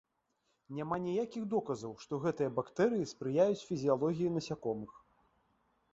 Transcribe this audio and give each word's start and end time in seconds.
Няма 0.77 0.97
ніякіх 1.07 1.43
доказаў, 1.51 1.93
што 2.05 2.19
гэтыя 2.25 2.55
бактэрыі 2.57 3.09
спрыяюць 3.15 3.65
фізіялогіі 3.69 4.35
насякомых. 4.39 4.91